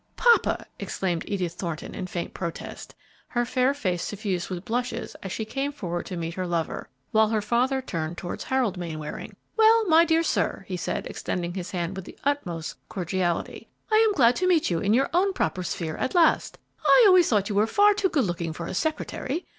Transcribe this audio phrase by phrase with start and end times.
[0.17, 2.95] "Papa!" exclaimed Edith Thornton in faint protest,
[3.27, 7.29] her fair face suffused with blushes as she came forward to meet her lover, while
[7.29, 9.35] her father turned towards Harold Mainwaring.
[9.57, 14.13] "Well, my dear sir," he said, extending his hand with the utmost cordiality, "I am
[14.13, 17.53] glad to meet you in your own proper sphere at last; I always thought you
[17.53, 19.45] were far too good looking for a secretary!